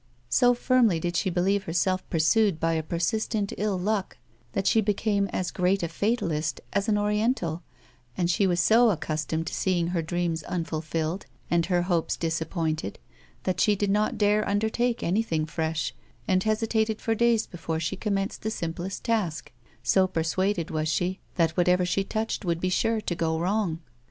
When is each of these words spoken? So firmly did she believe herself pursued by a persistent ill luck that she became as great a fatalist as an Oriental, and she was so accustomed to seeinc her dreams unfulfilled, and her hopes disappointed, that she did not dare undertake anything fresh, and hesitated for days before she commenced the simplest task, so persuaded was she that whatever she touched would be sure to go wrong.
So 0.29 0.55
firmly 0.55 0.99
did 0.99 1.15
she 1.15 1.29
believe 1.29 1.65
herself 1.65 2.09
pursued 2.09 2.59
by 2.59 2.73
a 2.73 2.81
persistent 2.81 3.53
ill 3.59 3.77
luck 3.77 4.17
that 4.53 4.65
she 4.65 4.81
became 4.81 5.27
as 5.27 5.51
great 5.51 5.83
a 5.83 5.87
fatalist 5.87 6.59
as 6.73 6.89
an 6.89 6.97
Oriental, 6.97 7.61
and 8.17 8.27
she 8.27 8.47
was 8.47 8.59
so 8.59 8.89
accustomed 8.89 9.45
to 9.45 9.53
seeinc 9.53 9.89
her 9.89 10.01
dreams 10.01 10.41
unfulfilled, 10.45 11.27
and 11.51 11.67
her 11.67 11.83
hopes 11.83 12.17
disappointed, 12.17 12.97
that 13.43 13.59
she 13.61 13.75
did 13.75 13.91
not 13.91 14.17
dare 14.17 14.43
undertake 14.49 15.03
anything 15.03 15.45
fresh, 15.45 15.93
and 16.27 16.41
hesitated 16.45 16.99
for 16.99 17.13
days 17.13 17.45
before 17.45 17.79
she 17.79 17.95
commenced 17.95 18.41
the 18.41 18.49
simplest 18.49 19.03
task, 19.03 19.51
so 19.83 20.07
persuaded 20.07 20.71
was 20.71 20.89
she 20.89 21.19
that 21.35 21.51
whatever 21.51 21.85
she 21.85 22.03
touched 22.03 22.43
would 22.43 22.59
be 22.59 22.69
sure 22.69 23.01
to 23.01 23.13
go 23.13 23.37
wrong. 23.37 23.79